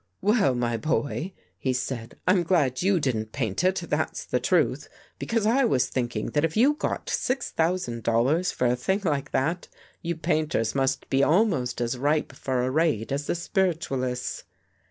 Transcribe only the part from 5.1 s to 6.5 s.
Because I was thinking that